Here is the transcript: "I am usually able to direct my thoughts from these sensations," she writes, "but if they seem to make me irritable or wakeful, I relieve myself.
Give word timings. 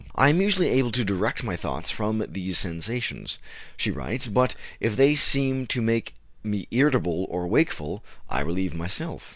"I 0.15 0.29
am 0.29 0.41
usually 0.41 0.69
able 0.69 0.91
to 0.93 1.05
direct 1.05 1.43
my 1.43 1.55
thoughts 1.55 1.91
from 1.91 2.25
these 2.27 2.57
sensations," 2.57 3.37
she 3.77 3.91
writes, 3.91 4.25
"but 4.25 4.55
if 4.79 4.95
they 4.95 5.13
seem 5.13 5.67
to 5.67 5.79
make 5.79 6.15
me 6.43 6.67
irritable 6.71 7.27
or 7.29 7.45
wakeful, 7.45 8.03
I 8.27 8.41
relieve 8.41 8.73
myself. 8.73 9.29